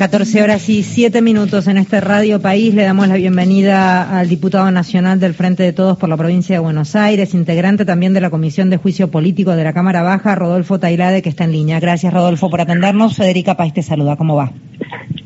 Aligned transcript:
14 0.00 0.42
horas 0.42 0.66
y 0.70 0.82
7 0.82 1.20
minutos 1.20 1.68
en 1.68 1.76
este 1.76 2.00
Radio 2.00 2.40
País. 2.40 2.72
Le 2.74 2.84
damos 2.84 3.06
la 3.06 3.16
bienvenida 3.16 4.18
al 4.18 4.30
diputado 4.30 4.70
nacional 4.70 5.20
del 5.20 5.34
Frente 5.34 5.62
de 5.62 5.74
Todos 5.74 5.98
por 5.98 6.08
la 6.08 6.16
provincia 6.16 6.56
de 6.56 6.58
Buenos 6.58 6.96
Aires, 6.96 7.34
integrante 7.34 7.84
también 7.84 8.14
de 8.14 8.22
la 8.22 8.30
Comisión 8.30 8.70
de 8.70 8.78
Juicio 8.78 9.10
Político 9.10 9.50
de 9.50 9.62
la 9.62 9.74
Cámara 9.74 10.00
Baja, 10.00 10.34
Rodolfo 10.36 10.80
Tailade, 10.80 11.20
que 11.20 11.28
está 11.28 11.44
en 11.44 11.52
línea. 11.52 11.80
Gracias, 11.80 12.14
Rodolfo, 12.14 12.48
por 12.48 12.62
atendernos. 12.62 13.14
Federica 13.14 13.58
País 13.58 13.74
te 13.74 13.82
saluda. 13.82 14.16
¿Cómo 14.16 14.36
va? 14.36 14.50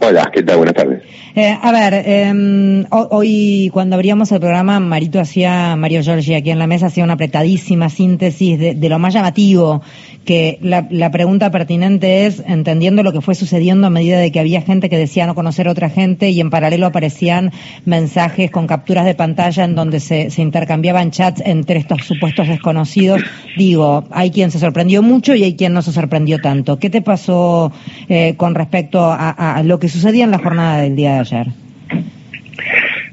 Hola, 0.00 0.28
¿qué 0.34 0.42
tal? 0.42 0.56
Buenas 0.56 0.74
tardes. 0.74 1.02
Eh, 1.36 1.56
a 1.62 1.70
ver, 1.70 1.94
eh, 2.04 2.84
hoy 2.90 3.70
cuando 3.72 3.94
abríamos 3.94 4.32
el 4.32 4.40
programa, 4.40 4.80
Marito 4.80 5.20
hacía, 5.20 5.76
Mario 5.76 6.02
Giorgi 6.02 6.34
aquí 6.34 6.50
en 6.50 6.58
la 6.58 6.66
mesa, 6.66 6.86
hacía 6.86 7.04
una 7.04 7.12
apretadísima 7.12 7.88
síntesis 7.88 8.58
de, 8.58 8.74
de 8.74 8.88
lo 8.88 8.98
más 8.98 9.14
llamativo 9.14 9.82
que 10.24 10.58
la, 10.60 10.86
la, 10.90 11.10
pregunta 11.10 11.50
pertinente 11.50 12.26
es, 12.26 12.42
entendiendo 12.46 13.02
lo 13.02 13.12
que 13.12 13.20
fue 13.20 13.34
sucediendo 13.34 13.86
a 13.86 13.90
medida 13.90 14.18
de 14.18 14.32
que 14.32 14.40
había 14.40 14.62
gente 14.62 14.88
que 14.88 14.98
decía 14.98 15.26
no 15.26 15.34
conocer 15.34 15.68
a 15.68 15.72
otra 15.72 15.90
gente 15.90 16.30
y 16.30 16.40
en 16.40 16.50
paralelo 16.50 16.86
aparecían 16.86 17.52
mensajes 17.84 18.50
con 18.50 18.66
capturas 18.66 19.04
de 19.04 19.14
pantalla 19.14 19.64
en 19.64 19.74
donde 19.74 20.00
se, 20.00 20.30
se 20.30 20.42
intercambiaban 20.42 21.10
chats 21.10 21.42
entre 21.44 21.78
estos 21.78 22.04
supuestos 22.04 22.48
desconocidos, 22.48 23.22
digo, 23.56 24.04
hay 24.10 24.30
quien 24.30 24.50
se 24.50 24.58
sorprendió 24.58 25.02
mucho 25.02 25.34
y 25.34 25.44
hay 25.44 25.56
quien 25.56 25.72
no 25.72 25.82
se 25.82 25.92
sorprendió 25.92 26.38
tanto. 26.40 26.78
¿Qué 26.78 26.90
te 26.90 27.02
pasó 27.02 27.72
eh, 28.08 28.34
con 28.36 28.54
respecto 28.54 29.04
a, 29.04 29.62
lo 29.64 29.78
que 29.78 29.88
sucedía 29.88 30.24
en 30.24 30.30
la 30.30 30.38
jornada 30.38 30.82
del 30.82 30.96
día 30.96 31.14
de 31.14 31.18
ayer? 31.20 31.46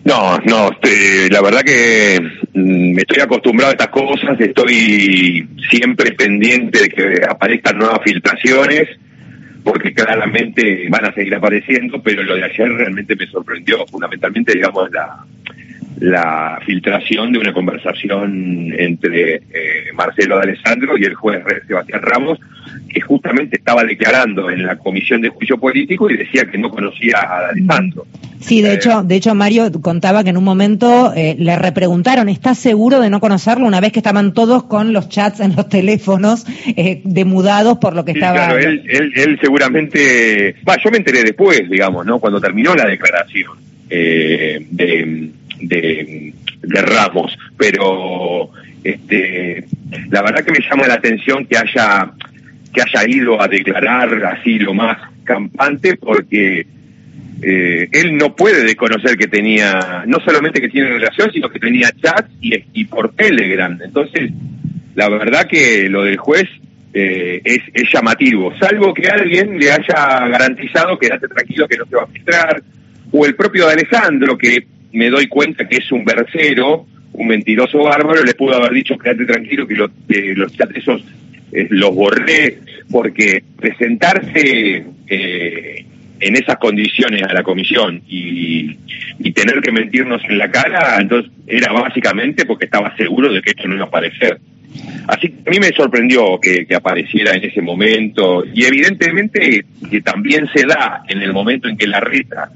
No, 0.03 0.37
no, 0.39 0.69
este, 0.71 1.29
la 1.29 1.41
verdad 1.41 1.61
que 1.61 2.19
me 2.53 3.01
estoy 3.01 3.21
acostumbrado 3.21 3.71
a 3.71 3.73
estas 3.73 3.89
cosas, 3.89 4.39
estoy 4.39 5.47
siempre 5.69 6.11
pendiente 6.13 6.81
de 6.81 6.89
que 6.89 7.21
aparezcan 7.27 7.77
nuevas 7.77 7.99
filtraciones, 8.03 8.89
porque 9.63 9.93
claramente 9.93 10.87
van 10.89 11.05
a 11.05 11.13
seguir 11.13 11.35
apareciendo, 11.35 12.01
pero 12.01 12.23
lo 12.23 12.35
de 12.35 12.43
ayer 12.43 12.67
realmente 12.69 13.15
me 13.15 13.27
sorprendió, 13.27 13.85
fundamentalmente, 13.87 14.53
digamos, 14.53 14.91
la, 14.91 15.25
la 16.01 16.59
filtración 16.65 17.31
de 17.31 17.37
una 17.37 17.53
conversación 17.53 18.73
entre 18.75 19.35
eh, 19.35 19.41
Marcelo 19.93 20.37
de 20.37 20.49
Alessandro 20.49 20.97
y 20.97 21.03
el 21.03 21.13
juez 21.13 21.43
Sebastián 21.67 22.01
Ramos, 22.01 22.39
que 22.89 22.99
justamente 23.01 23.57
estaba 23.57 23.83
declarando 23.83 24.49
en 24.49 24.65
la 24.65 24.77
comisión 24.77 25.21
de 25.21 25.29
juicio 25.29 25.59
político 25.59 26.09
y 26.09 26.17
decía 26.17 26.45
que 26.45 26.57
no 26.57 26.71
conocía 26.71 27.19
a 27.19 27.49
Alessandro. 27.49 28.07
Sí, 28.39 28.63
de 28.63 28.73
hecho, 28.73 29.03
de 29.03 29.15
hecho 29.15 29.35
Mario 29.35 29.71
contaba 29.79 30.23
que 30.23 30.31
en 30.31 30.37
un 30.37 30.43
momento 30.43 31.13
eh, 31.15 31.35
le 31.37 31.55
repreguntaron, 31.55 32.29
¿estás 32.29 32.57
seguro 32.57 32.99
de 32.99 33.11
no 33.11 33.19
conocerlo? 33.19 33.67
Una 33.67 33.79
vez 33.79 33.91
que 33.91 33.99
estaban 33.99 34.33
todos 34.33 34.63
con 34.63 34.93
los 34.93 35.07
chats 35.07 35.39
en 35.39 35.55
los 35.55 35.69
teléfonos 35.69 36.47
eh, 36.65 37.01
demudados 37.03 37.77
por 37.77 37.95
lo 37.95 38.05
que 38.05 38.13
estaba. 38.13 38.33
Claro, 38.33 38.57
él, 38.57 38.83
él, 38.89 39.11
él 39.15 39.39
seguramente, 39.39 40.55
va, 40.67 40.77
yo 40.83 40.89
me 40.89 40.97
enteré 40.97 41.21
después, 41.21 41.69
digamos, 41.69 42.07
¿no? 42.07 42.17
Cuando 42.19 42.41
terminó 42.41 42.73
la 42.73 42.87
declaración 42.87 43.51
eh, 43.93 44.65
de 44.71 45.31
de, 45.61 46.33
Ramos, 46.63 47.37
pero 47.57 48.51
este, 48.83 49.65
la 50.09 50.21
verdad 50.21 50.43
que 50.43 50.51
me 50.51 50.59
llama 50.67 50.87
la 50.87 50.95
atención 50.95 51.45
que 51.45 51.57
haya 51.57 52.11
que 52.73 52.81
haya 52.81 53.09
ido 53.09 53.41
a 53.41 53.47
declarar 53.47 54.23
así 54.25 54.57
lo 54.59 54.73
más 54.73 54.97
campante 55.23 55.97
porque 55.97 56.65
eh, 57.41 57.89
él 57.91 58.17
no 58.17 58.35
puede 58.35 58.63
desconocer 58.63 59.17
que 59.17 59.27
tenía, 59.27 60.03
no 60.05 60.19
solamente 60.19 60.61
que 60.61 60.69
tiene 60.69 60.89
relación, 60.89 61.31
sino 61.31 61.49
que 61.49 61.59
tenía 61.59 61.91
chat 61.91 62.29
y, 62.39 62.85
por 62.85 63.13
Telegram. 63.15 63.77
Entonces, 63.83 64.31
la 64.95 65.09
verdad 65.09 65.47
que 65.47 65.89
lo 65.89 66.03
del 66.03 66.17
juez 66.17 66.45
eh, 66.93 67.41
es, 67.43 67.61
llamativo, 67.91 68.53
salvo 68.59 68.93
que 68.93 69.07
alguien 69.09 69.57
le 69.57 69.71
haya 69.71 70.27
garantizado 70.27 70.99
quédate 70.99 71.27
tranquilo 71.27 71.67
que 71.67 71.77
no 71.77 71.85
se 71.85 71.95
va 71.95 72.03
a 72.03 72.07
filtrar, 72.07 72.61
o 73.11 73.25
el 73.25 73.35
propio 73.35 73.67
de 73.67 73.73
Alessandro, 73.73 74.37
que 74.37 74.67
me 74.93 75.09
doy 75.09 75.27
cuenta 75.27 75.67
que 75.67 75.77
es 75.77 75.91
un 75.91 76.03
versero, 76.05 76.85
un 77.13 77.27
mentiroso 77.27 77.79
bárbaro, 77.79 78.23
le 78.23 78.33
pudo 78.33 78.55
haber 78.55 78.71
dicho, 78.71 78.97
quédate 78.97 79.25
tranquilo 79.25 79.67
que, 79.67 79.75
lo, 79.75 79.89
que 80.07 80.33
los 80.35 80.55
chats 80.55 80.75
esos 80.75 81.03
eh, 81.51 81.67
los 81.69 81.93
borré, 81.93 82.59
porque 82.89 83.43
presentarse 83.57 84.85
eh, 85.07 85.85
en 86.19 86.35
esas 86.35 86.57
condiciones 86.57 87.23
a 87.23 87.33
la 87.33 87.43
comisión 87.43 88.01
y, 88.07 88.77
y, 89.19 89.31
tener 89.33 89.59
que 89.61 89.71
mentirnos 89.71 90.21
en 90.29 90.37
la 90.37 90.49
cara, 90.51 90.97
entonces 90.99 91.31
era 91.47 91.73
básicamente 91.73 92.45
porque 92.45 92.65
estaba 92.65 92.95
seguro 92.95 93.33
de 93.33 93.41
que 93.41 93.51
esto 93.51 93.67
no 93.67 93.75
iba 93.75 93.85
a 93.85 93.87
aparecer. 93.87 94.39
Así 95.07 95.29
que 95.29 95.49
a 95.49 95.51
mí 95.51 95.59
me 95.59 95.75
sorprendió 95.75 96.39
que, 96.39 96.65
que, 96.65 96.75
apareciera 96.75 97.33
en 97.33 97.43
ese 97.43 97.61
momento 97.61 98.45
y 98.45 98.63
evidentemente 98.63 99.65
que 99.89 100.01
también 100.01 100.47
se 100.53 100.65
da 100.65 101.03
en 101.09 101.21
el 101.21 101.33
momento 101.33 101.67
en 101.67 101.75
que 101.75 101.87
la 101.87 101.99
reta 101.99 102.49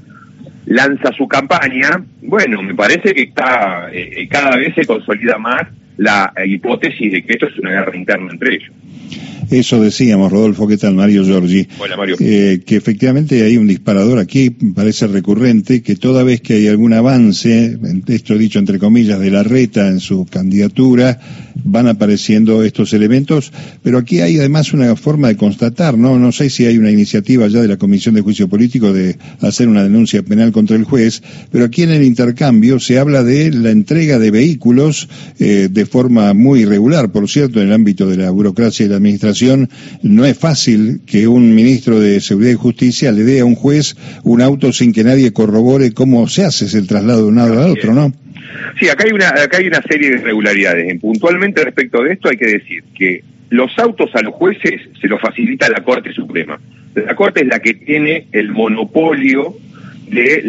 lanza 0.65 1.11
su 1.13 1.27
campaña, 1.27 2.03
bueno, 2.21 2.61
me 2.61 2.75
parece 2.75 3.13
que 3.13 3.23
está 3.23 3.89
eh, 3.91 4.27
cada 4.29 4.57
vez 4.57 4.73
se 4.75 4.85
consolida 4.85 5.37
más 5.37 5.63
la 5.97 6.33
hipótesis 6.45 7.11
de 7.11 7.23
que 7.23 7.33
esto 7.33 7.47
es 7.47 7.57
una 7.59 7.71
guerra 7.71 7.95
interna 7.95 8.31
entre 8.31 8.55
ellos. 8.55 8.71
Eso 9.49 9.79
decíamos, 9.81 10.31
Rodolfo, 10.31 10.67
¿qué 10.67 10.77
tal? 10.77 10.95
Mario 10.95 11.23
Giorgi. 11.23 11.67
Hola, 11.77 11.97
Mario. 11.97 12.15
Eh, 12.19 12.61
que 12.65 12.75
efectivamente 12.75 13.43
hay 13.43 13.57
un 13.57 13.67
disparador 13.67 14.17
aquí, 14.17 14.49
parece 14.49 15.07
recurrente, 15.07 15.81
que 15.81 15.95
toda 15.95 16.23
vez 16.23 16.41
que 16.41 16.55
hay 16.55 16.67
algún 16.67 16.93
avance, 16.93 17.77
esto 18.07 18.37
dicho 18.37 18.59
entre 18.59 18.79
comillas, 18.79 19.19
de 19.19 19.29
la 19.29 19.43
reta 19.43 19.87
en 19.87 19.99
su 19.99 20.25
candidatura, 20.25 21.19
van 21.63 21.87
apareciendo 21.87 22.63
estos 22.63 22.93
elementos, 22.93 23.51
pero 23.83 23.97
aquí 23.97 24.19
hay 24.19 24.37
además 24.39 24.73
una 24.73 24.95
forma 24.95 25.27
de 25.27 25.37
constatar, 25.37 25.97
¿no? 25.97 26.17
No 26.17 26.31
sé 26.31 26.49
si 26.49 26.65
hay 26.65 26.77
una 26.77 26.91
iniciativa 26.91 27.47
ya 27.47 27.61
de 27.61 27.67
la 27.67 27.77
Comisión 27.77 28.15
de 28.15 28.21
Juicio 28.21 28.47
Político 28.47 28.93
de 28.93 29.17
hacer 29.41 29.67
una 29.67 29.83
denuncia 29.83 30.23
penal 30.23 30.51
contra 30.51 30.75
el 30.75 30.83
juez, 30.85 31.21
pero 31.51 31.65
aquí 31.65 31.83
en 31.83 31.91
el 31.91 32.03
intercambio 32.03 32.79
se 32.79 32.99
habla 32.99 33.23
de 33.23 33.51
la 33.51 33.71
entrega 33.71 34.19
de 34.19 34.31
vehículos 34.31 35.07
eh, 35.39 35.69
de 35.71 35.85
forma 35.85 36.33
muy 36.33 36.61
irregular, 36.61 37.11
por 37.11 37.29
cierto, 37.29 37.61
en 37.61 37.67
el 37.67 37.73
ámbito 37.73 38.07
de 38.07 38.17
la 38.17 38.29
burocracia 38.31 38.85
y 38.85 38.89
la 38.89 38.97
administración 38.97 39.34
no 40.01 40.25
es 40.25 40.37
fácil 40.37 41.01
que 41.05 41.27
un 41.27 41.53
ministro 41.53 41.99
de 41.99 42.19
Seguridad 42.21 42.51
y 42.51 42.55
Justicia 42.55 43.11
le 43.11 43.23
dé 43.23 43.39
a 43.39 43.45
un 43.45 43.55
juez 43.55 43.95
un 44.23 44.41
auto 44.41 44.71
sin 44.71 44.93
que 44.93 45.03
nadie 45.03 45.33
corrobore 45.33 45.93
cómo 45.93 46.27
se 46.27 46.43
hace 46.43 46.65
el 46.77 46.87
traslado 46.87 47.23
de 47.23 47.27
un 47.27 47.35
lado 47.35 47.63
al 47.63 47.71
otro, 47.71 47.93
¿no? 47.93 48.13
Sí, 48.79 48.89
acá 48.89 49.05
hay 49.05 49.11
una 49.11 49.29
acá 49.29 49.57
hay 49.57 49.67
una 49.67 49.81
serie 49.81 50.09
de 50.09 50.15
irregularidades. 50.17 50.99
Puntualmente 50.99 51.63
respecto 51.63 52.03
de 52.03 52.13
esto 52.13 52.29
hay 52.29 52.37
que 52.37 52.47
decir 52.47 52.83
que 52.97 53.23
los 53.49 53.77
autos 53.77 54.09
a 54.15 54.21
los 54.21 54.33
jueces 54.33 54.81
se 54.99 55.07
los 55.07 55.21
facilita 55.21 55.69
la 55.69 55.83
Corte 55.83 56.11
Suprema. 56.13 56.59
La 56.93 57.15
Corte 57.15 57.41
es 57.41 57.47
la 57.47 57.59
que 57.59 57.73
tiene 57.73 58.27
el 58.31 58.51
monopolio 58.51 59.55
de 60.09 60.41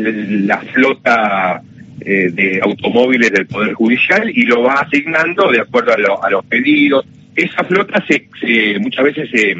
la 0.44 0.58
flota 0.58 1.62
eh, 2.00 2.30
de 2.32 2.60
automóviles 2.62 3.32
del 3.32 3.46
Poder 3.46 3.72
Judicial 3.74 4.30
y 4.30 4.42
lo 4.42 4.62
va 4.62 4.74
asignando 4.74 5.50
de 5.50 5.60
acuerdo 5.60 5.92
a, 5.92 6.26
a 6.26 6.30
los 6.30 6.44
pedidos, 6.44 7.06
esa 7.36 7.64
flota 7.64 8.02
se, 8.08 8.28
se 8.40 8.78
muchas 8.78 9.04
veces 9.04 9.30
se, 9.30 9.54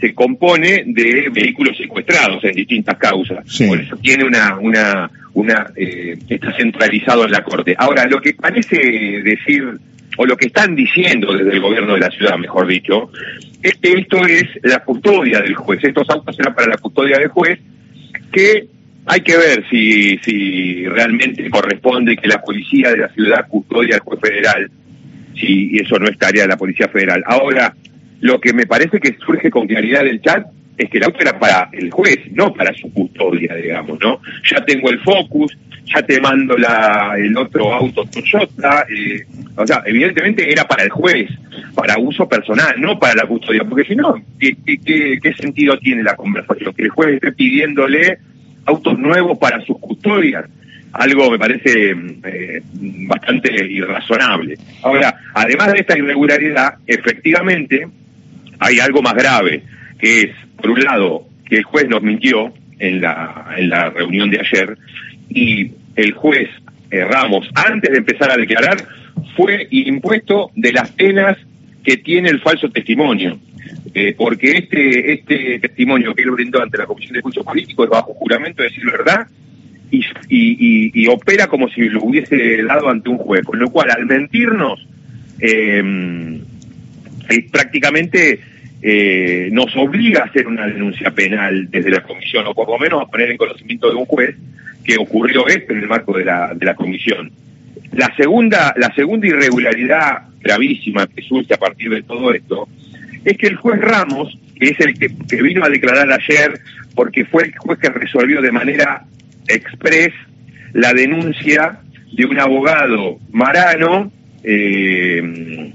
se 0.00 0.14
compone 0.14 0.84
de 0.86 1.30
vehículos 1.32 1.76
secuestrados 1.76 2.44
en 2.44 2.52
distintas 2.52 2.98
causas. 2.98 3.44
Por 3.66 3.80
eso 3.80 3.96
tiene 3.96 4.24
una, 4.24 4.58
una, 4.58 5.10
una, 5.34 5.66
eh, 5.76 6.18
está 6.28 6.54
centralizado 6.56 7.24
en 7.24 7.32
la 7.32 7.42
corte. 7.42 7.74
Ahora, 7.78 8.04
lo 8.06 8.20
que 8.20 8.34
parece 8.34 8.76
decir, 9.22 9.64
o 10.16 10.26
lo 10.26 10.36
que 10.36 10.46
están 10.46 10.74
diciendo 10.74 11.32
desde 11.32 11.52
el 11.52 11.60
gobierno 11.60 11.94
de 11.94 12.00
la 12.00 12.10
ciudad, 12.10 12.36
mejor 12.36 12.66
dicho, 12.66 13.10
es 13.62 13.76
que 13.76 13.92
esto 13.92 14.26
es 14.26 14.44
la 14.62 14.80
custodia 14.80 15.40
del 15.40 15.54
juez. 15.54 15.82
Estos 15.82 16.10
autos 16.10 16.36
serán 16.36 16.54
para 16.54 16.68
la 16.68 16.76
custodia 16.76 17.18
del 17.18 17.28
juez, 17.28 17.58
que 18.32 18.66
hay 19.06 19.20
que 19.20 19.36
ver 19.36 19.64
si, 19.70 20.18
si 20.18 20.86
realmente 20.86 21.48
corresponde 21.50 22.16
que 22.16 22.28
la 22.28 22.40
policía 22.40 22.90
de 22.90 22.98
la 22.98 23.08
ciudad 23.08 23.46
custodia 23.48 23.96
al 23.96 24.00
juez 24.00 24.20
federal 24.20 24.70
si 25.34 25.76
eso 25.78 25.98
no 25.98 26.08
es 26.08 26.18
tarea 26.18 26.42
de 26.42 26.48
la 26.48 26.56
Policía 26.56 26.88
Federal. 26.88 27.22
Ahora, 27.26 27.74
lo 28.20 28.40
que 28.40 28.52
me 28.52 28.66
parece 28.66 29.00
que 29.00 29.16
surge 29.24 29.50
con 29.50 29.66
claridad 29.66 30.04
del 30.04 30.20
chat 30.20 30.46
es 30.76 30.90
que 30.90 30.98
el 30.98 31.04
auto 31.04 31.20
era 31.20 31.38
para 31.38 31.68
el 31.72 31.90
juez, 31.90 32.18
no 32.32 32.52
para 32.52 32.72
su 32.74 32.92
custodia, 32.92 33.54
digamos, 33.54 33.98
¿no? 34.00 34.20
Ya 34.50 34.64
tengo 34.64 34.90
el 34.90 34.98
Focus, 35.00 35.56
ya 35.84 36.02
te 36.02 36.20
mando 36.20 36.56
la, 36.56 37.14
el 37.16 37.36
otro 37.36 37.72
auto 37.72 38.04
Toyota, 38.06 38.86
eh, 38.88 39.24
o 39.56 39.66
sea, 39.66 39.82
evidentemente 39.86 40.50
era 40.50 40.64
para 40.64 40.82
el 40.84 40.90
juez, 40.90 41.30
para 41.74 41.98
uso 41.98 42.28
personal, 42.28 42.74
no 42.80 42.98
para 42.98 43.14
la 43.14 43.26
custodia, 43.26 43.62
porque 43.64 43.84
si 43.84 43.94
no, 43.94 44.20
¿qué, 44.38 44.56
qué, 44.64 45.18
qué 45.22 45.34
sentido 45.34 45.78
tiene 45.78 46.02
la 46.02 46.16
conversación? 46.16 46.74
Que 46.74 46.82
el 46.84 46.90
juez 46.90 47.14
esté 47.14 47.32
pidiéndole 47.32 48.18
autos 48.66 48.98
nuevos 48.98 49.38
para 49.38 49.60
sus 49.64 49.78
custodias 49.78 50.46
algo 50.94 51.30
me 51.30 51.38
parece 51.38 51.90
eh, 51.90 52.62
bastante 53.08 53.52
irrazonable. 53.66 54.56
Ahora, 54.82 55.14
además 55.34 55.72
de 55.72 55.80
esta 55.80 55.98
irregularidad, 55.98 56.74
efectivamente 56.86 57.86
hay 58.60 58.78
algo 58.78 59.02
más 59.02 59.14
grave, 59.14 59.62
que 59.98 60.20
es, 60.22 60.30
por 60.56 60.70
un 60.70 60.80
lado, 60.80 61.26
que 61.48 61.56
el 61.56 61.64
juez 61.64 61.88
nos 61.88 62.02
mintió 62.02 62.54
en 62.78 63.00
la, 63.00 63.54
en 63.56 63.68
la 63.68 63.90
reunión 63.90 64.30
de 64.30 64.40
ayer 64.40 64.78
y 65.28 65.72
el 65.96 66.12
juez 66.12 66.48
eh, 66.90 67.04
Ramos, 67.04 67.48
antes 67.54 67.90
de 67.90 67.98
empezar 67.98 68.30
a 68.30 68.36
declarar, 68.36 68.76
fue 69.36 69.66
impuesto 69.70 70.50
de 70.54 70.72
las 70.72 70.90
penas 70.92 71.36
que 71.82 71.96
tiene 71.96 72.28
el 72.30 72.40
falso 72.40 72.68
testimonio. 72.70 73.38
eh, 73.94 74.14
porque 74.16 74.52
este 74.52 75.12
este 75.12 75.58
testimonio 75.60 76.14
que 76.14 76.22
él 76.22 76.30
brindó 76.30 76.62
ante 76.62 76.78
la 76.78 76.86
Comisión 76.86 77.14
de 77.14 77.20
Juicio 77.20 77.44
Político 77.44 77.84
es 77.84 77.90
bajo 77.90 78.14
juramento 78.14 78.62
de 78.62 78.68
decir 78.68 78.84
verdad 78.84 79.26
y, 79.90 80.90
y, 80.94 81.06
opera 81.06 81.46
como 81.46 81.68
si 81.68 81.88
lo 81.88 82.02
hubiese 82.02 82.62
dado 82.62 82.88
ante 82.88 83.08
un 83.08 83.18
juez, 83.18 83.44
con 83.44 83.58
lo 83.58 83.70
cual 83.70 83.90
al 83.90 84.06
mentirnos 84.06 84.86
eh, 85.40 85.82
prácticamente 87.50 88.40
eh, 88.82 89.48
nos 89.52 89.74
obliga 89.76 90.22
a 90.22 90.24
hacer 90.26 90.46
una 90.46 90.66
denuncia 90.66 91.10
penal 91.10 91.70
desde 91.70 91.90
la 91.90 92.02
comisión, 92.02 92.46
o 92.46 92.54
por 92.54 92.68
lo 92.68 92.78
menos 92.78 93.02
a 93.02 93.06
poner 93.06 93.30
en 93.30 93.36
conocimiento 93.36 93.88
de 93.88 93.96
un 93.96 94.04
juez 94.04 94.36
que 94.84 94.96
ocurrió 94.98 95.46
esto 95.46 95.72
en 95.72 95.80
el 95.80 95.88
marco 95.88 96.16
de 96.16 96.24
la, 96.24 96.52
de 96.54 96.66
la 96.66 96.74
comisión. 96.74 97.30
La 97.92 98.14
segunda, 98.16 98.74
la 98.76 98.92
segunda 98.94 99.26
irregularidad 99.26 100.24
gravísima 100.40 101.06
que 101.06 101.22
surge 101.22 101.54
a 101.54 101.58
partir 101.58 101.90
de 101.90 102.02
todo 102.02 102.34
esto 102.34 102.68
es 103.24 103.38
que 103.38 103.46
el 103.46 103.56
juez 103.56 103.80
Ramos, 103.80 104.36
que 104.58 104.66
es 104.66 104.80
el 104.80 104.98
que 104.98 105.08
vino 105.42 105.64
a 105.64 105.70
declarar 105.70 106.12
ayer, 106.12 106.60
porque 106.94 107.24
fue 107.24 107.44
el 107.44 107.56
juez 107.56 107.78
que 107.78 107.88
resolvió 107.88 108.42
de 108.42 108.52
manera 108.52 109.04
express 109.48 110.12
la 110.72 110.92
denuncia 110.92 111.80
de 112.12 112.24
un 112.24 112.38
abogado 112.38 113.18
marano, 113.32 114.12
eh, 114.42 115.72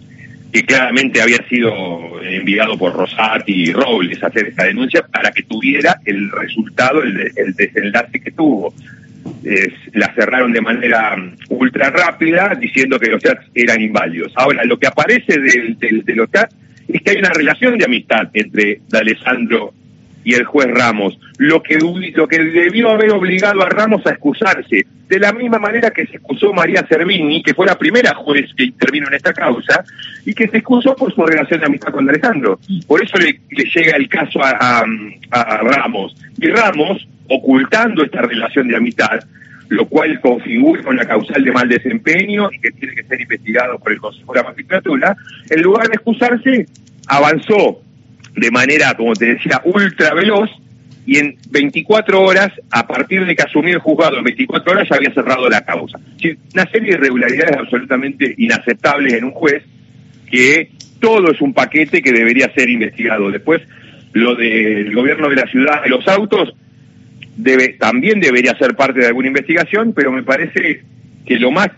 que 0.52 0.64
claramente 0.64 1.22
había 1.22 1.48
sido 1.48 2.22
enviado 2.24 2.78
por 2.78 2.94
Rosati 2.94 3.52
y 3.52 3.74
Robles 3.74 4.24
a 4.24 4.28
hacer 4.28 4.48
esta 4.48 4.66
denuncia 4.66 5.04
para 5.04 5.32
que 5.32 5.44
tuviera 5.44 6.00
el 6.06 6.32
resultado, 6.32 7.04
el, 7.04 7.54
desenlace 7.56 8.20
que 8.20 8.32
tuvo. 8.32 8.74
la 9.94 10.14
cerraron 10.14 10.52
de 10.52 10.62
manera 10.62 11.16
ultra 11.50 11.92
rápida 11.92 12.56
diciendo 12.60 13.00
que 13.00 13.10
los 13.10 13.22
chats 13.22 13.46
eran 13.54 13.82
inválidos. 13.82 14.32
Ahora, 14.36 14.64
lo 14.66 14.80
que 14.80 14.88
aparece 14.88 15.40
del, 15.40 15.78
de 15.78 16.16
los 16.16 16.32
chats 16.32 16.56
es 16.88 17.02
que 17.02 17.12
hay 17.12 17.18
una 17.18 17.30
relación 17.30 17.78
de 17.78 17.86
amistad 17.86 18.30
entre 18.34 18.82
D'Alessandro 18.90 19.74
y 20.24 20.34
el 20.34 20.46
juez 20.46 20.68
Ramos, 20.72 21.20
lo 21.40 21.64
que, 21.64 21.80
lo 22.16 22.28
que 22.28 22.38
debió 22.38 22.90
haber 22.90 23.12
obligado 23.12 23.62
a 23.62 23.70
Ramos 23.70 24.06
a 24.06 24.10
excusarse, 24.10 24.86
de 25.08 25.20
la 25.20 25.32
misma 25.32 25.58
manera 25.58 25.90
que 25.90 26.06
se 26.06 26.18
excusó 26.18 26.52
María 26.52 26.86
Cervini, 26.86 27.42
que 27.42 27.54
fue 27.54 27.66
la 27.66 27.78
primera 27.78 28.14
juez 28.14 28.54
que 28.58 28.66
intervino 28.66 29.08
en 29.08 29.14
esta 29.14 29.32
causa, 29.32 29.86
y 30.26 30.34
que 30.34 30.50
se 30.50 30.58
excusó 30.58 30.98
por 30.98 31.16
su 31.16 31.26
relación 31.26 31.62
de 31.62 31.68
amistad 31.68 31.94
con 31.94 32.10
Alejandro. 32.10 32.60
Por 32.86 33.02
eso 33.02 33.18
le, 33.18 33.40
llega 33.74 33.96
el 33.96 34.10
caso 34.10 34.42
a, 34.44 34.84
Ramos. 35.32 36.14
Y 36.40 36.48
Ramos, 36.48 37.08
ocultando 37.30 38.04
esta 38.04 38.22
relación 38.22 38.68
de 38.68 38.76
amistad, 38.76 39.22
lo 39.70 39.88
cual 39.88 40.20
configura 40.20 40.82
una 40.90 41.06
causal 41.06 41.42
de 41.42 41.54
mal 41.54 41.70
desempeño 41.70 42.50
y 42.52 42.60
que 42.60 42.72
tiene 42.72 42.96
que 42.96 43.04
ser 43.06 43.22
investigado 43.22 43.80
por 43.80 43.94
el 43.94 44.00
Consejo 44.00 44.34
de 44.34 44.42
la 44.42 44.50
Magistratura, 44.50 45.16
en 45.50 45.62
lugar 45.62 45.88
de 45.88 45.94
excusarse, 45.94 46.66
avanzó 47.08 47.82
de 48.36 48.52
manera, 48.52 48.94
como 48.96 49.14
te 49.14 49.36
decía, 49.36 49.62
ultra 49.64 50.14
veloz 50.14 50.50
y 51.10 51.18
en 51.18 51.38
24 51.50 52.22
horas, 52.22 52.52
a 52.70 52.86
partir 52.86 53.26
de 53.26 53.36
que 53.36 53.42
asumió 53.42 53.74
el 53.74 53.80
juzgado, 53.80 54.20
en 54.20 54.26
24 54.26 54.72
horas 54.72 54.88
ya 54.88 54.98
había 54.98 55.12
cerrado 55.12 55.50
la 55.50 55.62
causa. 55.62 56.00
Una 56.54 56.70
serie 56.70 56.92
de 56.92 56.98
irregularidades 57.00 57.58
absolutamente 57.58 58.36
inaceptables 58.38 59.14
en 59.14 59.24
un 59.24 59.32
juez, 59.32 59.64
que 60.30 60.70
todo 61.00 61.32
es 61.32 61.42
un 61.42 61.56
paquete 61.56 62.04
que 62.04 62.12
debería 62.12 62.54
ser 62.54 62.70
investigado. 62.70 63.32
Después, 63.32 63.64
lo 64.14 64.36
del 64.36 64.94
gobierno 64.94 65.30
de 65.30 65.38
la 65.38 65.48
ciudad 65.48 65.82
de 65.82 65.90
los 65.90 66.08
autos, 66.08 66.54
debe, 67.36 67.70
también 67.70 68.20
debería 68.20 68.56
ser 68.60 68.76
parte 68.76 69.00
de 69.00 69.08
alguna 69.08 69.30
investigación, 69.30 69.94
pero 69.94 70.12
me 70.12 70.22
parece 70.22 70.84
que 71.26 71.40
lo 71.40 71.50
más 71.50 71.70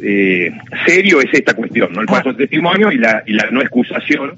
eh, 0.00 0.52
serio 0.86 1.20
es 1.20 1.30
esta 1.32 1.54
cuestión, 1.54 1.92
¿no? 1.94 2.00
el 2.00 2.06
paso 2.06 2.32
de 2.32 2.46
testimonio 2.46 2.92
y 2.92 2.98
la, 2.98 3.24
y 3.26 3.32
la 3.32 3.50
no 3.50 3.60
excusación 3.60 4.34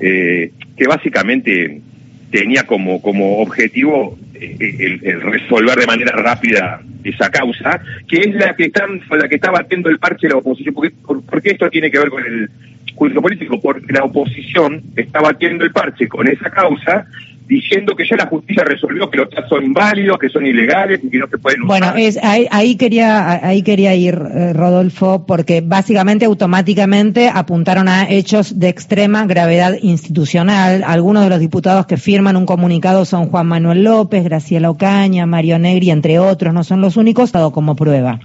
eh, 0.00 0.52
que 0.78 0.86
básicamente 0.86 1.82
tenía 2.30 2.64
como, 2.64 3.00
como 3.00 3.38
objetivo 3.38 4.18
eh, 4.34 5.00
el, 5.02 5.20
resolver 5.20 5.78
de 5.78 5.86
manera 5.86 6.12
rápida 6.12 6.80
esa 7.04 7.30
causa, 7.30 7.80
que 8.08 8.18
es 8.18 8.34
la 8.34 8.54
que 8.54 8.64
están, 8.64 9.00
la 9.10 9.28
que 9.28 9.36
está 9.36 9.50
batiendo 9.50 9.88
el 9.88 9.98
parche 9.98 10.28
la 10.28 10.36
oposición. 10.36 10.74
Porque, 10.74 10.94
porque 11.04 11.50
esto 11.50 11.70
tiene 11.70 11.90
que 11.90 11.98
ver 11.98 12.08
con 12.08 12.24
el 12.24 12.50
juicio 12.94 13.22
político, 13.22 13.60
porque 13.60 13.92
la 13.92 14.04
oposición 14.04 14.82
está 14.96 15.20
batiendo 15.20 15.64
el 15.64 15.72
parche 15.72 16.08
con 16.08 16.26
esa 16.28 16.50
causa 16.50 17.06
diciendo 17.46 17.94
que 17.94 18.04
ya 18.04 18.16
la 18.16 18.26
justicia 18.26 18.64
resolvió 18.64 19.10
que 19.10 19.18
los 19.18 19.28
chats 19.30 19.48
son 19.48 19.64
inválidos, 19.64 20.18
que 20.18 20.28
son 20.28 20.46
ilegales 20.46 21.00
y 21.02 21.10
que 21.10 21.18
no 21.18 21.28
se 21.28 21.38
pueden 21.38 21.62
usar. 21.62 21.80
Bueno, 21.80 21.94
es, 21.96 22.18
ahí, 22.22 22.76
quería, 22.76 23.46
ahí 23.46 23.62
quería 23.62 23.94
ir, 23.94 24.14
eh, 24.14 24.52
Rodolfo, 24.52 25.26
porque 25.26 25.60
básicamente 25.60 26.24
automáticamente 26.24 27.30
apuntaron 27.32 27.88
a 27.88 28.10
hechos 28.10 28.58
de 28.58 28.68
extrema 28.68 29.26
gravedad 29.26 29.76
institucional. 29.80 30.82
Algunos 30.84 31.22
de 31.24 31.30
los 31.30 31.40
diputados 31.40 31.86
que 31.86 31.96
firman 31.96 32.36
un 32.36 32.46
comunicado 32.46 33.04
son 33.04 33.28
Juan 33.28 33.46
Manuel 33.46 33.84
López, 33.84 34.24
Graciela 34.24 34.70
Ocaña, 34.70 35.26
Mario 35.26 35.58
Negri, 35.58 35.90
entre 35.90 36.18
otros, 36.18 36.52
no 36.52 36.64
son 36.64 36.80
los 36.80 36.96
únicos, 36.96 37.32
dado 37.32 37.52
como 37.52 37.76
prueba. 37.76 38.20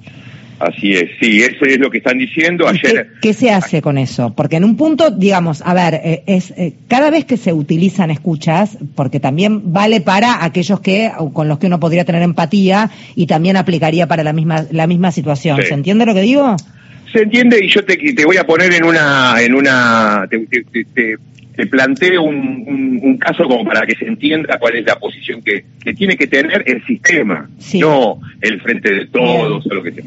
Así 0.61 0.93
es, 0.93 1.09
sí, 1.19 1.41
eso 1.41 1.65
es 1.65 1.79
lo 1.79 1.89
que 1.89 1.97
están 1.97 2.19
diciendo. 2.19 2.67
Ayer. 2.67 3.13
Qué, 3.19 3.33
se 3.33 3.49
hace 3.49 3.81
con 3.81 3.97
eso? 3.97 4.35
Porque 4.35 4.57
en 4.57 4.63
un 4.63 4.77
punto, 4.77 5.09
digamos, 5.09 5.63
a 5.65 5.73
ver, 5.73 5.95
eh, 5.95 6.23
es 6.27 6.51
eh, 6.51 6.73
cada 6.87 7.09
vez 7.09 7.25
que 7.25 7.35
se 7.35 7.51
utilizan 7.51 8.11
escuchas, 8.11 8.77
porque 8.93 9.19
también 9.19 9.73
vale 9.73 10.01
para 10.01 10.45
aquellos 10.45 10.79
que 10.79 11.11
con 11.33 11.47
los 11.47 11.57
que 11.57 11.65
uno 11.65 11.79
podría 11.79 12.05
tener 12.05 12.21
empatía 12.21 12.91
y 13.15 13.25
también 13.25 13.57
aplicaría 13.57 14.05
para 14.05 14.23
la 14.23 14.33
misma 14.33 14.65
la 14.71 14.85
misma 14.85 15.11
situación. 15.11 15.59
¿Se 15.63 15.73
entiende 15.73 16.05
lo 16.05 16.13
que 16.13 16.21
digo? 16.21 16.55
Se 17.11 17.23
entiende 17.23 17.65
y 17.65 17.67
yo 17.67 17.83
te, 17.83 17.97
te 17.97 18.25
voy 18.25 18.37
a 18.37 18.45
poner 18.45 18.71
en 18.71 18.83
una 18.85 19.41
en 19.41 19.55
una 19.55 20.27
te, 20.29 20.45
te, 21.55 21.65
planteo 21.67 22.23
un, 22.23 22.99
un, 23.03 23.17
caso 23.17 23.43
como 23.43 23.63
para 23.65 23.85
que 23.85 23.95
se 23.95 24.05
entienda 24.05 24.57
cuál 24.59 24.77
es 24.77 24.85
la 24.85 24.97
posición 24.97 25.43
que, 25.43 25.63
que 25.83 25.93
tiene 25.93 26.17
que 26.17 26.25
tener 26.25 26.63
el 26.65 26.83
sistema, 26.85 27.47
no 27.75 28.19
el 28.41 28.59
frente 28.61 28.91
de 28.91 29.05
todos 29.07 29.65
o 29.67 29.73
lo 29.73 29.83
que 29.83 29.91
sea 29.91 30.03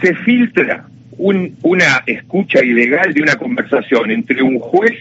se 0.00 0.14
filtra 0.16 0.86
una 1.18 2.02
escucha 2.06 2.64
ilegal 2.64 3.12
de 3.12 3.22
una 3.22 3.36
conversación 3.36 4.10
entre 4.10 4.42
un 4.42 4.58
juez 4.58 4.92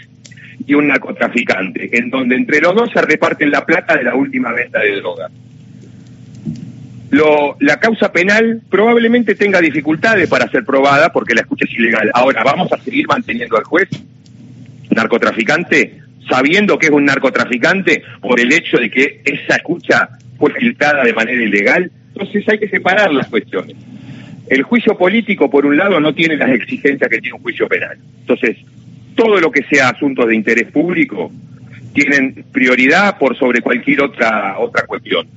y 0.66 0.74
un 0.74 0.88
narcotraficante, 0.88 1.98
en 1.98 2.10
donde 2.10 2.36
entre 2.36 2.60
los 2.60 2.76
dos 2.76 2.90
se 2.94 3.02
reparten 3.02 3.52
la 3.52 3.66
plata 3.66 3.96
de 3.96 4.04
la 4.04 4.16
última 4.16 4.52
venta 4.52 4.80
de 4.80 4.98
droga. 4.98 5.30
La 7.60 7.80
causa 7.80 8.12
penal 8.12 8.62
probablemente 8.70 9.34
tenga 9.36 9.62
dificultades 9.62 10.30
para 10.30 10.48
ser 10.50 10.64
probada 10.64 11.12
porque 11.12 11.34
la 11.34 11.42
escucha 11.42 11.66
es 11.68 11.74
ilegal. 11.74 12.12
Ahora, 12.14 12.44
¿vamos 12.44 12.72
a 12.72 12.78
seguir 12.78 13.08
manteniendo 13.08 13.58
al 13.58 13.64
juez 13.64 13.90
narcotraficante 14.92 16.02
sabiendo 16.30 16.78
que 16.78 16.88
es 16.88 16.92
un 16.92 17.06
narcotraficante 17.06 18.04
por 18.22 18.40
el 18.40 18.52
hecho 18.52 18.78
de 18.78 18.90
que 18.90 19.22
esa 19.24 19.56
escucha 19.56 20.10
fue 20.38 20.52
filtrada 20.54 21.04
de 21.04 21.14
manera 21.14 21.42
ilegal? 21.42 21.92
Entonces 22.14 22.48
hay 22.48 22.60
que 22.60 22.70
separar 22.70 23.12
las 23.12 23.28
cuestiones. 23.28 23.76
El 24.50 24.64
juicio 24.64 24.98
político, 24.98 25.50
por 25.50 25.66
un 25.66 25.78
lado, 25.78 26.00
no 26.00 26.14
tiene 26.14 26.36
las 26.36 26.50
exigencias 26.50 27.08
que 27.10 27.20
tiene 27.20 27.36
un 27.36 27.44
juicio 27.44 27.68
penal. 27.68 27.98
Entonces, 28.22 28.58
todo 29.16 29.40
lo 29.40 29.52
que 29.52 29.64
sea 29.64 29.90
asunto 29.90 30.26
de 30.26 30.36
interés 30.36 30.72
público 30.72 31.32
tienen 31.94 32.46
prioridad 32.52 33.18
por 33.18 33.38
sobre 33.38 33.62
cualquier 33.62 34.02
otra 34.02 34.58
otra 34.58 34.86
cuestión. 34.88 35.28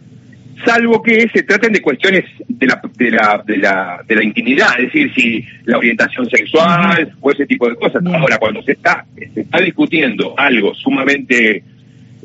Salvo 0.65 1.03
que 1.03 1.29
se 1.29 1.43
traten 1.43 1.73
de 1.73 1.83
cuestiones 1.83 2.25
de 2.47 2.67
la, 2.67 2.81
de 2.97 3.11
la, 3.11 3.43
de 3.45 3.57
la, 3.57 4.01
de 4.07 4.15
la 4.15 4.23
intimidad, 4.23 4.79
es 4.79 4.87
decir, 4.87 5.13
si 5.15 5.45
la 5.65 5.79
orientación 5.79 6.31
sexual 6.31 7.13
o 7.21 7.31
ese 7.33 7.47
tipo 7.47 7.69
de 7.69 7.75
cosas. 7.75 8.03
Ahora, 8.07 8.39
cuando 8.39 8.63
se 8.63 8.73
está, 8.73 9.05
se 9.35 9.41
está 9.41 9.61
discutiendo 9.61 10.35
algo 10.39 10.73
sumamente 10.75 11.65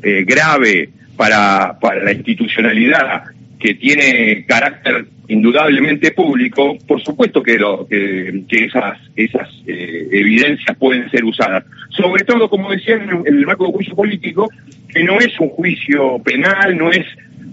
eh, 0.02 0.24
grave 0.24 0.90
para, 1.16 1.76
para 1.80 2.04
la 2.04 2.12
institucionalidad 2.12 3.24
que 3.58 3.74
tiene 3.74 4.44
carácter 4.46 5.06
indudablemente 5.28 6.12
público, 6.12 6.78
por 6.86 7.02
supuesto 7.02 7.42
que, 7.42 7.58
lo, 7.58 7.86
que, 7.86 8.44
esas, 8.50 8.98
esas 9.14 9.48
eh, 9.66 10.08
evidencias 10.10 10.76
pueden 10.78 11.10
ser 11.10 11.24
usadas. 11.24 11.64
Sobre 11.90 12.24
todo, 12.24 12.48
como 12.48 12.70
decía, 12.70 12.94
en 12.94 13.26
el 13.26 13.46
marco 13.46 13.66
de 13.66 13.72
juicio 13.72 13.94
político, 13.94 14.48
que 14.88 15.04
no 15.04 15.18
es 15.18 15.38
un 15.38 15.50
juicio 15.50 16.18
penal, 16.24 16.76
no 16.76 16.90
es 16.90 17.04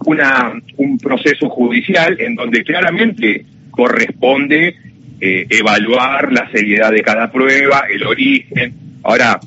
una, 0.06 0.54
un 0.78 0.98
proceso 0.98 1.50
judicial 1.50 2.16
en 2.20 2.36
donde 2.36 2.64
claramente 2.64 3.46
corresponde 3.72 4.76
eh, 5.20 5.46
evaluar 5.50 6.32
la 6.32 6.50
seriedad 6.52 6.92
de 6.92 7.02
cada 7.02 7.32
prueba, 7.32 7.84
el 7.90 8.04
origen. 8.04 8.74
Ahora, 9.04 9.40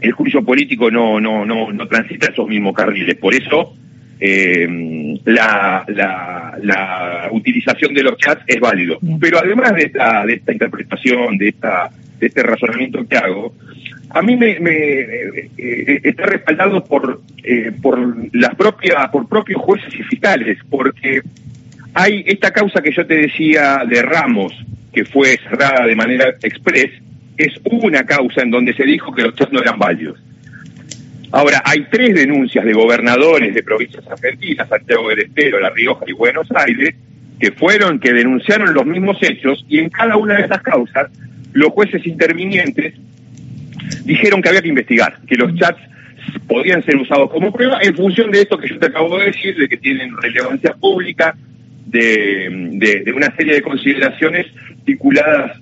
el 0.00 0.12
juicio 0.12 0.44
político 0.44 0.90
no, 0.90 1.20
no, 1.20 1.44
no, 1.44 1.72
no 1.72 1.88
transita 1.88 2.30
esos 2.30 2.48
mismos 2.48 2.74
carriles. 2.74 3.16
Por 3.16 3.34
eso, 3.34 3.74
eh, 4.20 5.18
la, 5.24 5.84
la, 5.86 7.28
utilización 7.30 7.94
de 7.94 8.02
los 8.02 8.16
chats 8.16 8.42
es 8.46 8.58
válido. 8.58 8.98
Pero 9.20 9.38
además 9.38 9.74
de 9.74 9.82
esta, 9.82 10.24
de 10.24 10.34
esta 10.34 10.52
interpretación, 10.52 11.38
de, 11.38 11.48
esta, 11.48 11.90
de 12.18 12.26
este 12.26 12.42
razonamiento 12.42 13.06
que 13.06 13.16
hago, 13.16 13.54
a 14.10 14.22
mí 14.22 14.36
me, 14.36 14.50
eh, 14.50 15.50
eh, 15.58 16.00
está 16.04 16.24
respaldado 16.24 16.82
por, 16.84 17.20
eh, 17.44 17.72
por 17.82 17.98
las 18.34 18.54
propias, 18.54 19.08
por 19.10 19.28
propios 19.28 19.60
jueces 19.60 19.94
y 19.94 20.02
fiscales, 20.02 20.58
porque 20.70 21.20
hay 21.94 22.24
esta 22.26 22.50
causa 22.50 22.80
que 22.80 22.92
yo 22.92 23.06
te 23.06 23.14
decía 23.14 23.82
de 23.88 24.02
Ramos, 24.02 24.52
que 24.92 25.04
fue 25.04 25.38
cerrada 25.48 25.86
de 25.86 25.94
manera 25.94 26.34
express, 26.42 26.90
es 27.36 27.52
una 27.64 28.04
causa 28.04 28.42
en 28.42 28.50
donde 28.50 28.74
se 28.74 28.84
dijo 28.84 29.14
que 29.14 29.22
los 29.22 29.34
chats 29.34 29.52
no 29.52 29.60
eran 29.60 29.78
válidos. 29.78 30.18
Ahora, 31.30 31.62
hay 31.64 31.86
tres 31.90 32.14
denuncias 32.14 32.64
de 32.64 32.72
gobernadores 32.72 33.54
de 33.54 33.62
provincias 33.62 34.06
argentinas, 34.06 34.68
Santiago 34.68 35.08
del 35.10 35.20
Estero, 35.20 35.60
La 35.60 35.70
Rioja 35.70 36.04
y 36.06 36.12
Buenos 36.12 36.48
Aires, 36.54 36.94
que 37.38 37.52
fueron, 37.52 38.00
que 38.00 38.12
denunciaron 38.12 38.72
los 38.72 38.86
mismos 38.86 39.18
hechos 39.20 39.64
y 39.68 39.78
en 39.78 39.90
cada 39.90 40.16
una 40.16 40.36
de 40.36 40.44
esas 40.44 40.62
causas 40.62 41.10
los 41.52 41.70
jueces 41.70 42.06
intervinientes 42.06 42.94
dijeron 44.04 44.42
que 44.42 44.48
había 44.48 44.62
que 44.62 44.68
investigar, 44.68 45.18
que 45.26 45.36
los 45.36 45.54
chats 45.54 45.80
podían 46.46 46.82
ser 46.84 46.96
usados 46.96 47.30
como 47.30 47.52
prueba 47.52 47.78
en 47.82 47.94
función 47.94 48.30
de 48.30 48.42
esto 48.42 48.58
que 48.58 48.68
yo 48.68 48.78
te 48.78 48.86
acabo 48.86 49.18
de 49.18 49.26
decir, 49.26 49.56
de 49.56 49.68
que 49.68 49.76
tienen 49.76 50.16
relevancia 50.16 50.74
pública, 50.74 51.36
de, 51.86 53.00
de, 53.04 53.12
una 53.12 53.34
serie 53.34 53.54
de 53.54 53.62
consideraciones 53.62 54.46
vinculadas 54.84 55.58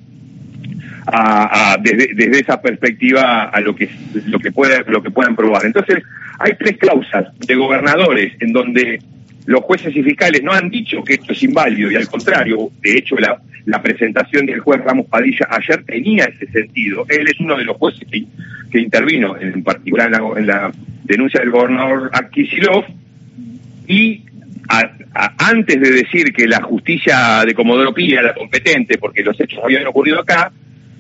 a, 1.07 1.77
desde, 1.81 2.15
desde, 2.15 2.41
esa 2.41 2.61
perspectiva 2.61 3.45
a 3.45 3.61
lo 3.61 3.75
que 3.75 3.89
lo 4.27 4.39
que 4.39 4.51
puede, 4.53 4.85
lo 4.89 5.03
que 5.03 5.11
puedan 5.11 5.37
probar. 5.37 5.65
Entonces, 5.65 6.03
hay 6.39 6.53
tres 6.59 6.79
causas 6.79 7.27
de 7.39 7.55
gobernadores 7.55 8.33
en 8.41 8.53
donde 8.53 9.01
los 9.47 9.61
jueces 9.61 9.95
y 9.95 10.03
fiscales 10.03 10.43
no 10.43 10.53
han 10.53 10.69
dicho 10.69 11.03
que 11.05 11.15
esto 11.15 11.33
es 11.33 11.43
inválido 11.43 11.91
y 11.91 11.97
al 11.97 12.09
contrario, 12.09 12.71
de 12.83 12.99
hecho 12.99 13.17
la, 13.17 13.41
la 13.67 13.83
presentación 13.83 14.47
del 14.47 14.61
juez 14.61 14.81
Ramos 14.83 15.07
Padilla 15.07 15.47
ayer 15.51 15.85
tenía 15.85 16.25
ese 16.25 16.47
sentido. 16.51 17.05
Él 17.09 17.29
es 17.29 17.39
uno 17.41 17.57
de 17.57 17.65
los 17.65 17.77
jueces 17.77 18.09
que, 18.09 18.79
intervino, 18.79 19.37
en 19.39 19.63
particular 19.63 20.13
en 20.37 20.47
la, 20.47 20.71
denuncia 21.05 21.41
del 21.41 21.51
gobernador 21.51 22.11
Akisilov, 22.13 22.85
y 23.87 24.25
antes 25.39 25.81
de 25.81 25.91
decir 25.91 26.33
que 26.33 26.47
la 26.47 26.61
justicia 26.61 27.45
de 27.47 27.55
Comodoro 27.55 27.95
Pi 27.95 28.13
era 28.13 28.23
la 28.23 28.35
competente, 28.35 28.99
porque 28.99 29.23
los 29.23 29.39
hechos 29.41 29.61
habían 29.63 29.87
ocurrido 29.87 30.21
acá, 30.21 30.53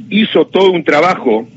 hizo 0.08 0.46
todo 0.46 0.70
un 0.70 0.84
trabajo 0.84 1.48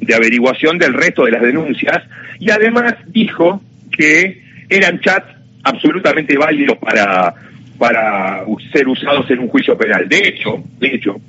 de 0.00 0.14
averiguación 0.14 0.78
del 0.78 0.94
resto 0.94 1.24
de 1.24 1.32
las 1.32 1.42
denuncias 1.42 2.02
y 2.38 2.50
además 2.50 2.94
dijo 3.06 3.60
que 3.90 4.42
eran 4.68 5.00
chats 5.00 5.34
absolutamente 5.64 6.36
válidos 6.36 6.78
para 6.78 7.34
para 7.78 8.44
ser 8.72 8.88
usados 8.88 9.30
en 9.30 9.38
un 9.38 9.48
juicio 9.48 9.78
penal. 9.78 10.08
De 10.08 10.18
hecho, 10.18 10.62
de 10.80 10.88
hecho, 10.88 11.20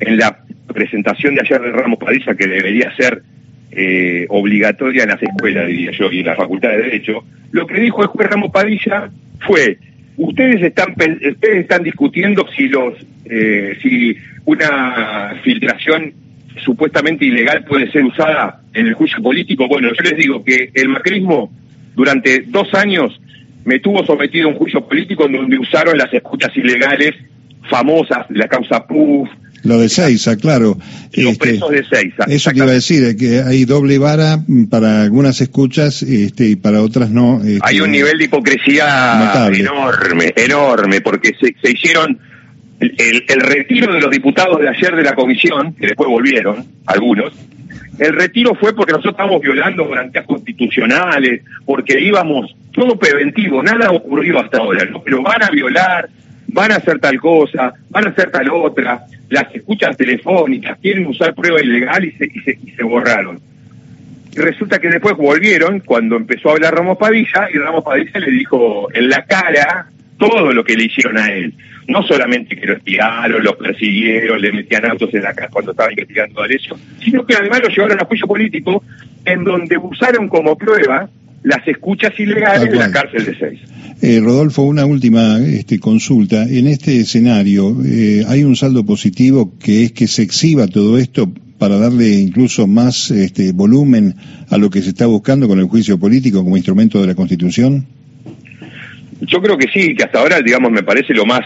en 0.00 0.18
la 0.18 0.36
presentación 0.66 1.34
de 1.34 1.42
ayer 1.42 1.60
de 1.60 1.70
Ramos 1.70 1.98
Padilla, 1.98 2.34
que 2.34 2.48
debería 2.48 2.94
ser 2.96 3.22
eh, 3.70 4.26
obligatoria 4.28 5.04
en 5.04 5.10
las 5.10 5.22
escuelas, 5.22 5.68
diría 5.68 5.92
yo, 5.92 6.10
y 6.10 6.20
en 6.20 6.26
la 6.26 6.34
Facultad 6.34 6.70
de 6.70 6.78
Derecho, 6.78 7.24
lo 7.52 7.66
que 7.66 7.80
dijo 7.80 8.02
el 8.02 8.08
juez 8.08 8.28
Ramos 8.28 8.50
Padilla 8.50 9.10
fue, 9.46 9.78
ustedes 10.16 10.62
están, 10.62 10.92
ustedes 10.92 11.60
están 11.60 11.82
discutiendo 11.82 12.46
si 12.56 12.68
los, 12.68 12.94
eh, 13.24 13.76
si 13.82 14.16
una 14.44 15.40
filtración 15.42 16.12
supuestamente 16.64 17.24
ilegal 17.24 17.64
puede 17.64 17.90
ser 17.90 18.04
usada 18.04 18.60
en 18.74 18.86
el 18.86 18.94
juicio 18.94 19.22
político. 19.22 19.68
Bueno, 19.68 19.88
yo 19.88 20.02
les 20.02 20.16
digo 20.16 20.44
que 20.44 20.70
el 20.74 20.88
macrismo 20.88 21.50
durante 21.94 22.44
dos 22.46 22.72
años 22.74 23.18
me 23.64 23.78
tuvo 23.78 24.04
sometido 24.04 24.48
a 24.48 24.52
un 24.52 24.58
juicio 24.58 24.86
político 24.86 25.26
en 25.26 25.32
donde 25.32 25.58
usaron 25.58 25.96
las 25.96 26.12
escuchas 26.12 26.56
ilegales 26.56 27.14
famosas, 27.72 28.26
la 28.28 28.46
causa 28.48 28.86
PUF. 28.86 29.28
Lo 29.64 29.78
de 29.78 29.88
Seiza, 29.88 30.36
claro. 30.36 30.76
Los 31.12 31.32
este, 31.32 31.38
presos 31.38 31.70
de 31.70 31.84
Seiza. 31.84 32.24
Eso 32.26 32.50
que 32.50 32.56
iba 32.58 32.66
a 32.66 32.72
decir, 32.72 33.16
que 33.16 33.42
hay 33.42 33.64
doble 33.64 33.96
vara 33.98 34.38
para 34.68 35.02
algunas 35.02 35.40
escuchas 35.40 36.02
este, 36.02 36.48
y 36.48 36.56
para 36.56 36.82
otras 36.82 37.10
no. 37.10 37.40
Este, 37.42 37.60
hay 37.62 37.80
un 37.80 37.92
nivel 37.92 38.18
de 38.18 38.24
hipocresía 38.24 39.48
enorme, 39.52 40.32
enorme, 40.36 41.00
porque 41.00 41.32
se, 41.40 41.54
se 41.62 41.72
hicieron 41.72 42.18
el, 42.80 43.24
el, 43.28 43.40
retiro 43.40 43.94
de 43.94 44.00
los 44.00 44.10
diputados 44.10 44.60
de 44.60 44.68
ayer 44.68 44.96
de 44.96 45.04
la 45.04 45.14
comisión, 45.14 45.74
que 45.74 45.86
después 45.86 46.08
volvieron, 46.08 46.66
algunos, 46.86 47.32
el 47.98 48.14
retiro 48.14 48.54
fue 48.54 48.74
porque 48.74 48.92
nosotros 48.92 49.12
estábamos 49.12 49.42
violando 49.42 49.88
garantías 49.88 50.26
constitucionales, 50.26 51.42
porque 51.64 52.00
íbamos 52.00 52.54
todo 52.72 52.98
preventivo, 52.98 53.62
nada 53.62 53.90
ocurrió 53.90 54.40
hasta 54.40 54.58
ahora, 54.58 54.84
¿no? 54.86 55.02
Pero 55.02 55.22
van 55.22 55.42
a 55.42 55.50
violar, 55.50 56.08
van 56.52 56.72
a 56.72 56.76
hacer 56.76 56.98
tal 57.00 57.18
cosa, 57.18 57.72
van 57.90 58.06
a 58.06 58.10
hacer 58.10 58.30
tal 58.30 58.48
otra, 58.50 59.04
las 59.28 59.54
escuchas 59.54 59.96
telefónicas, 59.96 60.78
quieren 60.80 61.06
usar 61.06 61.34
prueba 61.34 61.60
ilegal 61.60 62.04
y 62.04 62.12
se, 62.12 62.26
y 62.26 62.40
se, 62.40 62.58
y 62.62 62.70
se 62.70 62.82
borraron. 62.82 63.40
Y 64.34 64.38
resulta 64.38 64.78
que 64.78 64.88
después 64.88 65.16
volvieron 65.16 65.80
cuando 65.80 66.16
empezó 66.16 66.50
a 66.50 66.52
hablar 66.52 66.74
Ramos 66.74 66.96
Padilla 66.96 67.48
y 67.52 67.58
Ramos 67.58 67.84
Padilla 67.84 68.20
le 68.20 68.30
dijo 68.30 68.88
en 68.94 69.08
la 69.08 69.24
cara 69.24 69.88
todo 70.18 70.52
lo 70.52 70.64
que 70.64 70.74
le 70.74 70.84
hicieron 70.84 71.18
a 71.18 71.26
él. 71.28 71.52
No 71.88 72.02
solamente 72.04 72.56
que 72.56 72.66
lo 72.66 72.74
espiaron, 72.74 73.42
lo 73.42 73.58
persiguieron, 73.58 74.40
le 74.40 74.52
metían 74.52 74.86
autos 74.86 75.12
en 75.12 75.22
la 75.22 75.34
casa 75.34 75.50
cuando 75.50 75.72
estaba 75.72 75.90
investigando 75.90 76.40
a 76.40 76.44
Alessio, 76.44 76.78
sino 77.00 77.26
que 77.26 77.34
además 77.34 77.60
lo 77.62 77.68
llevaron 77.68 78.00
a 78.00 78.04
juicio 78.04 78.26
político 78.26 78.84
en 79.24 79.44
donde 79.44 79.76
usaron 79.76 80.28
como 80.28 80.56
prueba 80.56 81.08
las 81.42 81.66
escuchas 81.66 82.12
ilegales 82.18 82.70
de 82.70 82.76
la 82.76 82.90
cárcel 82.90 83.24
de 83.24 83.36
seis. 83.38 83.60
Eh, 84.00 84.20
Rodolfo, 84.20 84.62
una 84.62 84.84
última 84.84 85.38
este, 85.38 85.78
consulta. 85.78 86.44
En 86.44 86.66
este 86.66 87.00
escenario, 87.00 87.76
eh, 87.84 88.24
¿hay 88.28 88.44
un 88.44 88.56
saldo 88.56 88.84
positivo 88.84 89.52
que 89.58 89.84
es 89.84 89.92
que 89.92 90.06
se 90.06 90.22
exhiba 90.22 90.66
todo 90.66 90.98
esto 90.98 91.32
para 91.58 91.78
darle 91.78 92.08
incluso 92.18 92.66
más 92.66 93.12
este, 93.12 93.52
volumen 93.52 94.14
a 94.50 94.58
lo 94.58 94.70
que 94.70 94.82
se 94.82 94.88
está 94.88 95.06
buscando 95.06 95.46
con 95.46 95.60
el 95.60 95.66
juicio 95.66 95.98
político 95.98 96.42
como 96.42 96.56
instrumento 96.56 97.00
de 97.00 97.06
la 97.06 97.14
Constitución? 97.14 97.86
Yo 99.20 99.40
creo 99.40 99.56
que 99.56 99.68
sí, 99.72 99.94
que 99.94 100.02
hasta 100.02 100.18
ahora, 100.18 100.40
digamos, 100.40 100.72
me 100.72 100.82
parece 100.82 101.14
lo 101.14 101.24
más, 101.24 101.42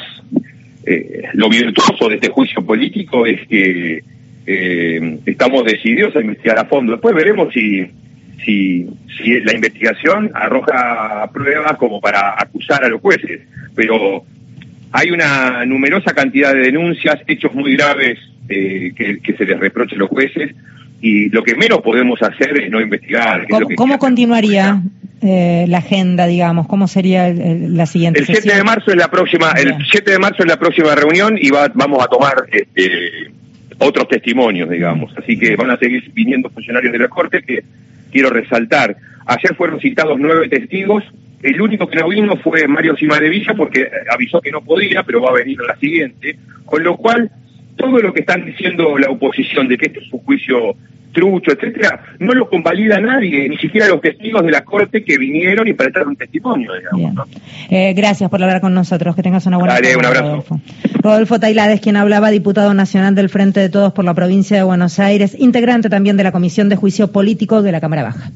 eh, 0.86 1.24
lo 1.34 1.50
virtuoso 1.50 2.08
de 2.08 2.14
este 2.14 2.30
juicio 2.30 2.64
político 2.64 3.26
es 3.26 3.46
que 3.46 4.02
eh, 4.46 5.18
estamos 5.26 5.64
decididos 5.64 6.16
a 6.16 6.20
investigar 6.20 6.58
a 6.58 6.64
fondo. 6.64 6.92
Después 6.92 7.14
veremos 7.14 7.52
si, 7.52 7.86
si, 8.44 8.86
si 9.16 9.40
la 9.40 9.54
investigación 9.54 10.30
arroja 10.34 11.28
pruebas 11.32 11.76
como 11.76 12.00
para 12.00 12.34
acusar 12.38 12.84
a 12.84 12.88
los 12.88 13.00
jueces, 13.00 13.42
pero 13.74 14.24
hay 14.92 15.10
una 15.10 15.64
numerosa 15.64 16.14
cantidad 16.14 16.52
de 16.52 16.60
denuncias, 16.60 17.16
hechos 17.26 17.52
muy 17.54 17.76
graves 17.76 18.18
eh, 18.48 18.92
que, 18.94 19.34
se 19.36 19.44
les 19.44 19.58
reproche 19.58 19.96
a 19.96 19.98
los 19.98 20.08
jueces 20.08 20.54
y 21.00 21.28
lo 21.28 21.42
que 21.42 21.54
menos 21.54 21.80
podemos 21.80 22.22
hacer 22.22 22.62
es 22.62 22.70
no 22.70 22.80
investigar. 22.80 23.46
¿Cómo, 23.76 23.98
continuaría 23.98 24.80
eh, 25.20 25.66
la 25.68 25.78
agenda, 25.78 26.26
digamos? 26.26 26.66
¿Cómo 26.66 26.88
sería 26.88 27.32
la 27.32 27.86
siguiente? 27.86 28.20
El 28.20 28.26
7 28.26 28.54
de 28.54 28.64
marzo 28.64 28.90
es 28.90 28.96
la 28.96 29.08
próxima, 29.08 29.50
el 29.52 29.74
7 29.90 30.12
de 30.12 30.18
marzo 30.18 30.42
es 30.42 30.48
la 30.48 30.58
próxima 30.58 30.94
reunión 30.94 31.36
y 31.40 31.50
va, 31.50 31.70
vamos 31.74 32.02
a 32.02 32.06
tomar 32.06 32.46
este, 32.50 33.30
otros 33.78 34.08
testimonios, 34.08 34.70
digamos. 34.70 35.12
Así 35.16 35.38
que 35.38 35.56
van 35.56 35.70
a 35.70 35.78
seguir 35.78 36.10
viniendo 36.12 36.50
funcionarios 36.50 36.92
de 36.92 36.98
la 36.98 37.08
Corte 37.08 37.42
que 37.42 37.64
quiero 38.10 38.30
resaltar. 38.30 38.96
Ayer 39.26 39.54
fueron 39.54 39.80
citados 39.80 40.18
nueve 40.18 40.48
testigos. 40.48 41.04
El 41.42 41.60
único 41.60 41.86
que 41.86 41.98
no 41.98 42.08
vino 42.08 42.36
fue 42.36 42.66
Mario 42.66 42.96
Cimarevilla 42.96 43.54
porque 43.54 43.88
avisó 44.10 44.40
que 44.40 44.50
no 44.50 44.62
podía, 44.62 45.02
pero 45.02 45.20
va 45.20 45.30
a 45.30 45.34
venir 45.34 45.58
a 45.60 45.72
la 45.72 45.76
siguiente. 45.76 46.38
Con 46.64 46.82
lo 46.82 46.96
cual 46.96 47.30
todo 47.76 48.00
lo 48.00 48.12
que 48.12 48.20
están 48.20 48.44
diciendo 48.44 48.96
la 48.98 49.10
oposición 49.10 49.68
de 49.68 49.76
que 49.76 49.86
este 49.86 50.00
es 50.00 50.12
un 50.12 50.20
juicio 50.20 50.76
trucho, 51.16 51.52
etcétera, 51.52 51.98
no 52.18 52.34
lo 52.34 52.48
convalida 52.48 53.00
nadie, 53.00 53.48
ni 53.48 53.56
siquiera 53.56 53.88
los 53.88 54.02
testigos 54.02 54.44
de 54.44 54.50
la 54.50 54.62
corte 54.62 55.02
que 55.02 55.16
vinieron 55.16 55.66
y 55.66 55.72
prestaron 55.72 56.10
un 56.10 56.16
testimonio, 56.16 56.72
digamos. 56.74 57.28
Eh, 57.70 57.94
gracias 57.94 58.28
por 58.28 58.42
hablar 58.42 58.60
con 58.60 58.74
nosotros, 58.74 59.16
que 59.16 59.22
tengas 59.22 59.46
una 59.46 59.56
buena 59.56 59.74
Dale, 59.74 59.96
un 59.96 60.04
abrazo. 60.04 60.26
Rodolfo. 60.26 60.60
Rodolfo 61.00 61.40
Tailades, 61.40 61.80
quien 61.80 61.96
hablaba, 61.96 62.30
diputado 62.30 62.74
nacional 62.74 63.14
del 63.14 63.30
Frente 63.30 63.60
de 63.60 63.70
Todos 63.70 63.94
por 63.94 64.04
la 64.04 64.12
provincia 64.12 64.58
de 64.58 64.62
Buenos 64.62 64.98
Aires, 64.98 65.34
integrante 65.38 65.88
también 65.88 66.18
de 66.18 66.24
la 66.24 66.32
Comisión 66.32 66.68
de 66.68 66.76
Juicio 66.76 67.10
Político 67.10 67.62
de 67.62 67.72
la 67.72 67.80
Cámara 67.80 68.02
Baja. 68.02 68.30